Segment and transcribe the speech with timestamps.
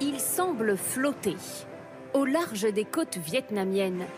[0.00, 1.36] Il semble flotter
[2.14, 4.08] au large des côtes vietnamiennes.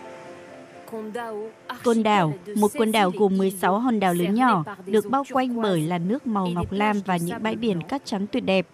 [1.84, 5.80] Côn đảo, một quần đảo gồm 16 hòn đảo lớn nhỏ, được bao quanh bởi
[5.80, 8.66] làn nước màu ngọc lam và những bãi biển cát trắng tuyệt đẹp.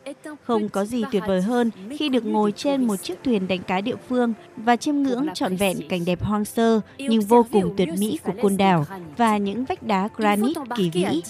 [0.43, 3.81] Không có gì tuyệt vời hơn khi được ngồi trên một chiếc thuyền đánh cá
[3.81, 7.89] địa phương và chiêm ngưỡng trọn vẹn cảnh đẹp hoang sơ nhưng vô cùng tuyệt
[7.99, 11.05] mỹ của côn đảo và những vách đá granite kỳ vĩ.
[11.05, 11.21] Ah,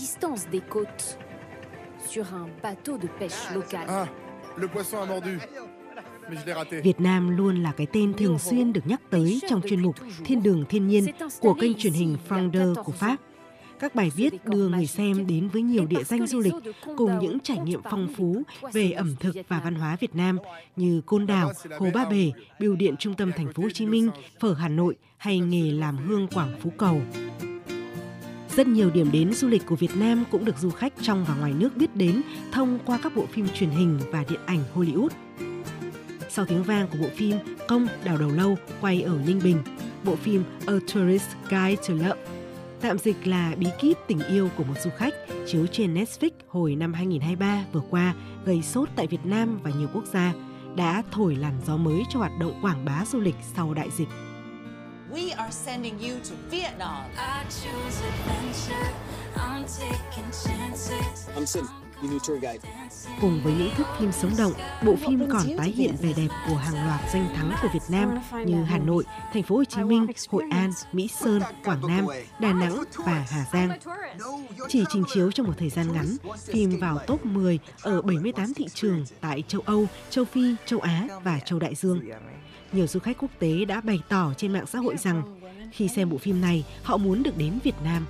[3.03, 4.22] le poisson a mordu.
[6.83, 10.43] Việt Nam luôn là cái tên thường xuyên được nhắc tới trong chuyên mục Thiên
[10.43, 11.07] đường thiên nhiên
[11.41, 13.17] của kênh truyền hình France của Pháp.
[13.79, 16.55] Các bài viết đưa người xem đến với nhiều địa danh du lịch
[16.97, 18.43] cùng những trải nghiệm phong phú
[18.73, 20.39] về ẩm thực và văn hóa Việt Nam
[20.77, 24.11] như Côn Đảo, Hồ Ba Bể, Bưu điện trung tâm thành phố Hồ Chí Minh,
[24.41, 27.01] phở Hà Nội hay nghề làm hương Quảng Phú Cầu.
[28.57, 31.35] Rất nhiều điểm đến du lịch của Việt Nam cũng được du khách trong và
[31.35, 35.09] ngoài nước biết đến thông qua các bộ phim truyền hình và điện ảnh Hollywood.
[36.29, 37.37] Sau tiếng vang của bộ phim
[37.69, 39.59] Công đào Đầu Lâu quay ở Ninh Bình,
[40.05, 42.43] bộ phim A Tourist Guide to Love
[42.83, 45.15] tạm dịch là bí kíp tình yêu của một du khách
[45.47, 48.15] chiếu trên Netflix hồi năm 2023 vừa qua
[48.45, 50.33] gây sốt tại Việt Nam và nhiều quốc gia
[50.77, 54.09] đã thổi làn gió mới cho hoạt động quảng bá du lịch sau đại dịch.
[55.13, 57.11] We are sending you to Vietnam.
[57.19, 58.95] I choose adventure.
[59.37, 61.29] I'm taking chances.
[61.37, 61.69] I'm Sim,
[63.21, 64.53] Cùng với những thước phim sống động,
[64.85, 68.19] bộ phim còn tái hiện vẻ đẹp của hàng loạt danh thắng của Việt Nam
[68.47, 72.07] như Hà Nội, Thành phố Hồ Chí Minh, Hội An, Mỹ Sơn, Quảng Nam,
[72.39, 73.79] Đà Nẵng và Hà Giang.
[74.69, 78.67] Chỉ trình chiếu trong một thời gian ngắn, phim vào top 10 ở 78 thị
[78.75, 82.01] trường tại châu Âu, châu Phi, châu Á và châu Đại Dương.
[82.73, 85.41] Nhiều du khách quốc tế đã bày tỏ trên mạng xã hội rằng
[85.73, 88.07] khi xem bộ phim này, họ muốn được đến Việt Nam.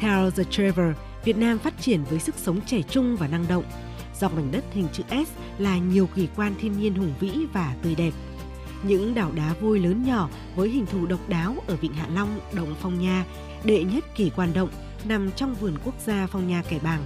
[0.00, 0.96] Theo The Traveler,
[1.26, 3.64] Việt Nam phát triển với sức sống trẻ trung và năng động.
[4.20, 7.74] Dọc mảnh đất hình chữ S là nhiều kỳ quan thiên nhiên hùng vĩ và
[7.82, 8.12] tươi đẹp.
[8.82, 12.40] Những đảo đá vôi lớn nhỏ với hình thù độc đáo ở Vịnh Hạ Long,
[12.52, 13.24] Động Phong Nha,
[13.64, 14.68] đệ nhất kỳ quan động
[15.04, 17.02] nằm trong vườn quốc gia Phong Nha Kẻ Bàng,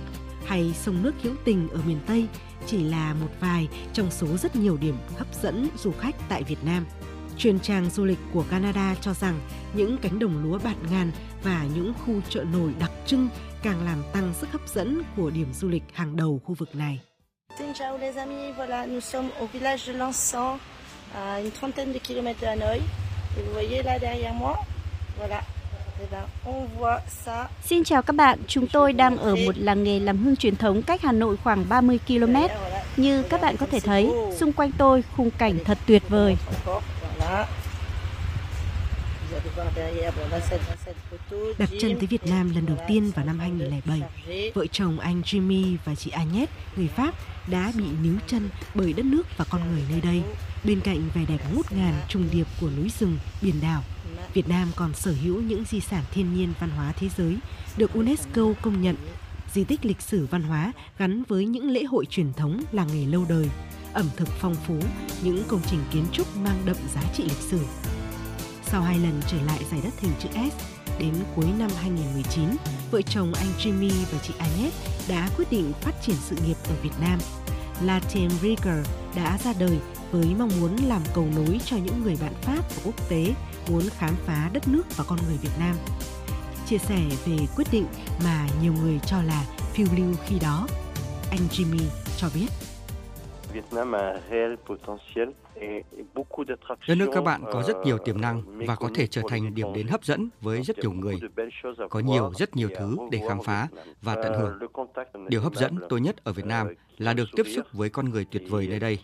[0.47, 2.27] hay sông nước hữu tình ở miền Tây
[2.67, 6.65] chỉ là một vài trong số rất nhiều điểm hấp dẫn du khách tại Việt
[6.65, 6.87] Nam.
[7.41, 9.41] Truyền trang du lịch của Canada cho rằng
[9.75, 11.11] những cánh đồng lúa bạt ngàn
[11.43, 13.29] và những khu chợ nổi đặc trưng
[13.63, 17.01] càng làm tăng sức hấp dẫn của điểm du lịch hàng đầu khu vực này.
[17.59, 20.59] Xin chào les amis, voilà, nous sommes au village de Lançon,
[21.15, 22.81] à une trentaine de kilomètres de Hanoï.
[23.37, 24.55] Et vous voyez là derrière moi,
[25.19, 25.43] voilà,
[27.65, 30.83] Xin chào các bạn, chúng tôi đang ở một làng nghề làm hương truyền thống
[30.83, 32.37] cách Hà Nội khoảng 30 km.
[32.97, 36.37] Như các bạn có thể thấy, xung quanh tôi khung cảnh thật tuyệt vời.
[41.59, 44.03] Đặt chân tới Việt Nam lần đầu tiên vào năm 2007,
[44.55, 47.15] vợ chồng anh Jimmy và chị Agnès, người Pháp,
[47.47, 50.23] đã bị níu chân bởi đất nước và con người nơi đây.
[50.65, 53.83] Bên cạnh vẻ đẹp ngút ngàn trùng điệp của núi rừng, biển đảo,
[54.35, 57.37] Việt Nam còn sở hữu những di sản thiên nhiên văn hóa thế giới
[57.77, 58.97] được UNESCO công nhận,
[59.55, 63.07] di tích lịch sử văn hóa gắn với những lễ hội truyền thống làng nghề
[63.07, 63.51] lâu đời,
[63.93, 64.79] ẩm thực phong phú,
[65.23, 67.61] những công trình kiến trúc mang đậm giá trị lịch sử.
[68.63, 70.63] Sau hai lần trở lại giải đất hình chữ S,
[71.01, 72.45] đến cuối năm 2019,
[72.91, 74.77] vợ chồng anh Jimmy và chị Annette
[75.09, 77.19] đã quyết định phát triển sự nghiệp ở Việt Nam.
[77.83, 78.87] Latin Rigger
[79.17, 79.79] đã ra đời
[80.11, 83.35] với mong muốn làm cầu nối cho những người bạn Pháp và quốc tế
[83.69, 85.77] muốn khám phá đất nước và con người Việt Nam.
[86.71, 87.87] Chia sẻ về quyết định
[88.25, 90.67] mà nhiều người cho là phiêu lưu khi đó,
[91.31, 91.85] anh Jimmy
[92.17, 92.47] cho biết.
[96.89, 99.67] Đất nước các bạn có rất nhiều tiềm năng và có thể trở thành điểm
[99.75, 101.21] đến hấp dẫn với rất nhiều người.
[101.91, 103.69] Có nhiều, rất nhiều thứ để khám phá
[104.03, 104.59] và tận hưởng.
[105.29, 108.27] Điều hấp dẫn tôi nhất ở Việt Nam là được tiếp xúc với con người
[108.31, 108.99] tuyệt vời nơi đây.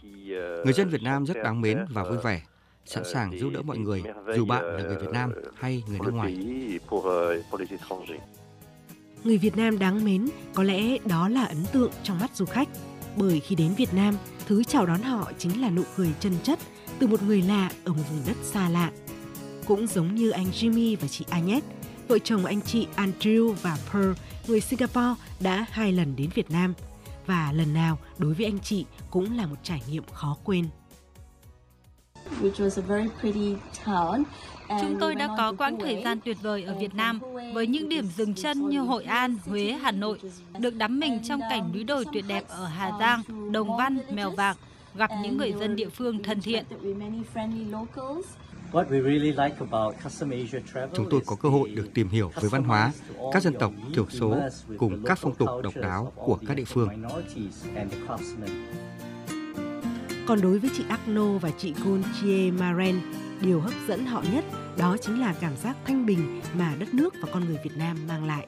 [0.64, 2.42] Người dân Việt Nam rất đáng mến và vui vẻ,
[2.86, 4.02] sẵn sàng giúp đỡ mọi người,
[4.36, 6.36] dù bạn là người Việt Nam hay người nước ngoài.
[9.24, 12.68] Người Việt Nam đáng mến, có lẽ đó là ấn tượng trong mắt du khách.
[13.16, 14.14] Bởi khi đến Việt Nam,
[14.46, 16.58] thứ chào đón họ chính là nụ cười chân chất
[16.98, 18.90] từ một người lạ ở một vùng đất xa lạ.
[19.66, 21.64] Cũng giống như anh Jimmy và chị Agnes,
[22.08, 24.10] vợ chồng anh chị Andrew và Pearl,
[24.48, 26.74] người Singapore đã hai lần đến Việt Nam.
[27.26, 30.68] Và lần nào đối với anh chị cũng là một trải nghiệm khó quên.
[34.80, 37.20] Chúng tôi đã có quãng thời gian tuyệt vời ở Việt Nam
[37.54, 40.18] với những điểm dừng chân như Hội An, Huế, Hà Nội,
[40.58, 44.30] được đắm mình trong cảnh núi đồi tuyệt đẹp ở Hà Giang, Đồng Văn, Mèo
[44.30, 44.56] Vạc,
[44.94, 46.64] gặp những người dân địa phương thân thiện.
[50.94, 52.92] Chúng tôi có cơ hội được tìm hiểu về văn hóa,
[53.32, 54.36] các dân tộc thiểu số
[54.78, 56.88] cùng các phong tục độc đáo của các địa phương.
[60.26, 63.00] Còn đối với chị Agno và chị Gonchie Maren,
[63.40, 64.44] điều hấp dẫn họ nhất
[64.78, 67.96] đó chính là cảm giác thanh bình mà đất nước và con người Việt Nam
[68.08, 68.46] mang lại.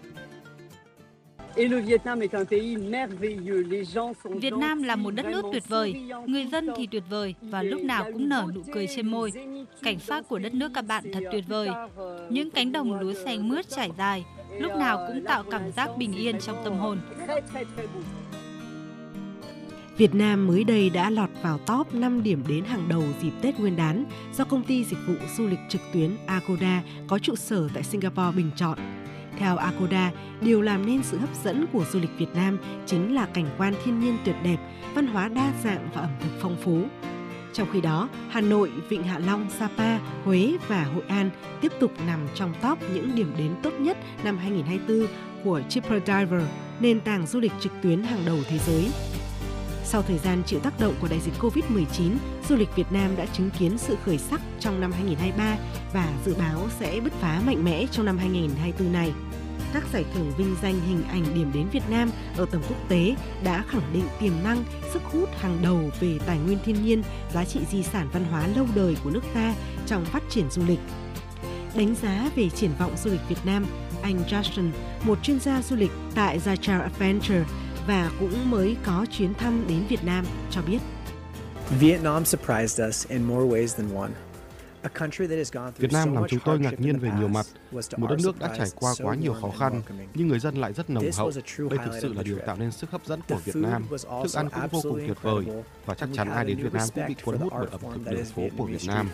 [4.40, 5.94] Việt Nam là một đất nước tuyệt vời,
[6.26, 9.32] người dân thì tuyệt vời và lúc nào cũng nở nụ cười trên môi.
[9.82, 11.68] Cảnh sát của đất nước các bạn thật tuyệt vời.
[12.30, 14.24] Những cánh đồng lúa xanh mướt trải dài,
[14.58, 16.98] lúc nào cũng tạo cảm giác bình yên trong tâm hồn.
[19.98, 23.60] Việt Nam mới đây đã lọt vào top 5 điểm đến hàng đầu dịp Tết
[23.60, 27.68] Nguyên đán do công ty dịch vụ du lịch trực tuyến Agoda có trụ sở
[27.74, 28.78] tại Singapore bình chọn.
[29.38, 33.26] Theo Agoda, điều làm nên sự hấp dẫn của du lịch Việt Nam chính là
[33.26, 34.56] cảnh quan thiên nhiên tuyệt đẹp,
[34.94, 36.82] văn hóa đa dạng và ẩm thực phong phú.
[37.52, 41.30] Trong khi đó, Hà Nội, Vịnh Hạ Long, Sapa, Huế và Hội An
[41.60, 45.06] tiếp tục nằm trong top những điểm đến tốt nhất năm 2024
[45.44, 46.42] của TripAdvisor,
[46.80, 48.90] nền tảng du lịch trực tuyến hàng đầu thế giới.
[49.90, 52.16] Sau thời gian chịu tác động của đại dịch Covid-19,
[52.48, 55.56] du lịch Việt Nam đã chứng kiến sự khởi sắc trong năm 2023
[55.92, 59.12] và dự báo sẽ bứt phá mạnh mẽ trong năm 2024 này.
[59.74, 63.14] Các giải thưởng vinh danh hình ảnh điểm đến Việt Nam ở tầm quốc tế
[63.44, 67.02] đã khẳng định tiềm năng, sức hút hàng đầu về tài nguyên thiên nhiên,
[67.34, 69.54] giá trị di sản văn hóa lâu đời của nước ta
[69.86, 70.80] trong phát triển du lịch.
[71.74, 73.66] Đánh giá về triển vọng du lịch Việt Nam,
[74.02, 74.70] anh Justin,
[75.02, 77.44] một chuyên gia du lịch tại Zachar Adventure,
[77.88, 80.78] và cũng mới có chuyến thăm đến Việt Nam cho biết.
[81.80, 84.10] Vietnam surprised us in more ways than one.
[85.78, 87.46] Việt Nam làm chúng tôi ngạc nhiên về nhiều mặt.
[87.72, 89.82] Một đất nước đã trải qua quá nhiều khó khăn,
[90.14, 91.30] nhưng người dân lại rất nồng hậu.
[91.58, 93.84] Đây thực sự là điều tạo nên sức hấp dẫn của Việt Nam.
[94.22, 95.44] Thức ăn cũng vô cùng tuyệt vời,
[95.86, 98.24] và chắc chắn ai đến Việt Nam cũng bị cuốn hút bởi ẩm thực đường
[98.24, 99.08] phố của Việt Nam.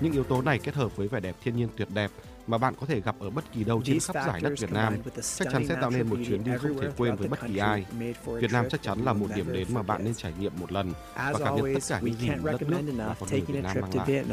[0.00, 2.10] Những yếu tố này kết hợp với vẻ đẹp thiên nhiên tuyệt đẹp
[2.48, 4.94] mà bạn có thể gặp ở bất kỳ đâu trên khắp giải đất Việt Nam
[5.36, 7.86] chắc chắn sẽ tạo nên một chuyến đi không thể quên với bất kỳ ai.
[8.26, 10.92] Việt Nam chắc chắn là một điểm đến mà bạn nên trải nghiệm một lần
[11.16, 13.90] và cảm nhận tất cả những gì đất nước và con người Việt Nam mang
[13.96, 14.24] lại.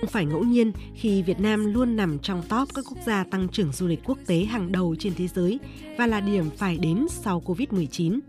[0.00, 3.48] Không phải ngẫu nhiên khi Việt Nam luôn nằm trong top các quốc gia tăng
[3.48, 5.58] trưởng du lịch quốc tế hàng đầu trên thế giới
[5.98, 8.20] và là điểm phải đến sau Covid-19.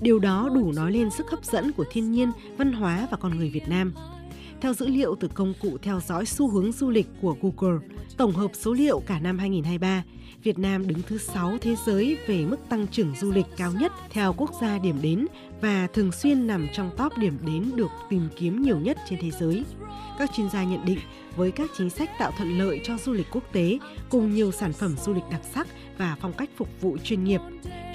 [0.00, 3.38] Điều đó đủ nói lên sức hấp dẫn của thiên nhiên, văn hóa và con
[3.38, 3.92] người Việt Nam.
[4.60, 7.78] Theo dữ liệu từ công cụ theo dõi xu hướng du lịch của Google,
[8.16, 10.02] tổng hợp số liệu cả năm 2023,
[10.42, 13.92] Việt Nam đứng thứ 6 thế giới về mức tăng trưởng du lịch cao nhất
[14.10, 15.26] theo quốc gia điểm đến
[15.60, 19.30] và thường xuyên nằm trong top điểm đến được tìm kiếm nhiều nhất trên thế
[19.30, 19.64] giới.
[20.18, 20.98] Các chuyên gia nhận định
[21.36, 23.78] với các chính sách tạo thuận lợi cho du lịch quốc tế
[24.08, 25.66] cùng nhiều sản phẩm du lịch đặc sắc
[25.98, 27.40] và phong cách phục vụ chuyên nghiệp,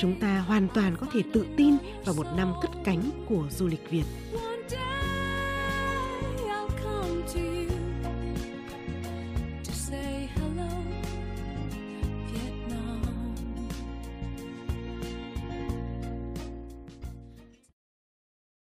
[0.01, 1.75] chúng ta hoàn toàn có thể tự tin
[2.05, 4.05] vào một năm cất cánh của du lịch Việt.